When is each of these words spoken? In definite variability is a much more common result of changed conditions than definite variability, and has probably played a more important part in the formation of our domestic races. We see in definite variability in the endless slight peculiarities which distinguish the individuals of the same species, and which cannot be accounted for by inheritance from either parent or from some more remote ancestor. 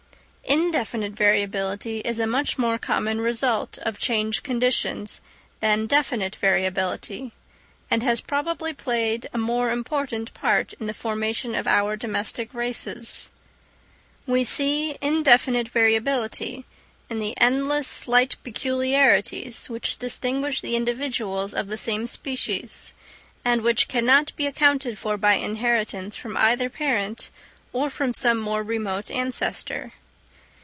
In 0.43 0.69
definite 0.69 1.13
variability 1.13 1.99
is 1.99 2.19
a 2.19 2.27
much 2.27 2.57
more 2.57 2.77
common 2.77 3.21
result 3.21 3.77
of 3.83 3.99
changed 3.99 4.43
conditions 4.43 5.21
than 5.61 5.85
definite 5.87 6.35
variability, 6.35 7.31
and 7.89 8.03
has 8.03 8.19
probably 8.19 8.73
played 8.73 9.29
a 9.33 9.37
more 9.37 9.69
important 9.71 10.33
part 10.33 10.73
in 10.73 10.87
the 10.87 10.93
formation 10.93 11.55
of 11.55 11.67
our 11.67 11.95
domestic 11.95 12.53
races. 12.53 13.31
We 14.27 14.43
see 14.43 14.91
in 14.99 15.23
definite 15.23 15.69
variability 15.69 16.65
in 17.09 17.19
the 17.19 17.33
endless 17.39 17.87
slight 17.87 18.35
peculiarities 18.43 19.69
which 19.69 19.97
distinguish 19.99 20.59
the 20.59 20.75
individuals 20.75 21.53
of 21.53 21.67
the 21.67 21.77
same 21.77 22.05
species, 22.05 22.93
and 23.45 23.61
which 23.61 23.87
cannot 23.87 24.35
be 24.35 24.47
accounted 24.47 24.97
for 24.97 25.15
by 25.15 25.35
inheritance 25.35 26.17
from 26.17 26.35
either 26.35 26.69
parent 26.69 27.29
or 27.71 27.89
from 27.89 28.13
some 28.13 28.37
more 28.37 28.63
remote 28.63 29.09
ancestor. 29.09 29.93